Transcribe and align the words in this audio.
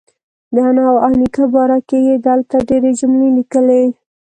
د 0.53 0.55
انا 0.69 0.85
او 1.05 1.11
نیکه 1.19 1.45
باره 1.53 1.79
کې 1.87 1.97
یې 2.07 2.15
دلته 2.27 2.55
ډېرې 2.69 2.91
جملې 2.99 3.29
لیکلي. 3.37 3.83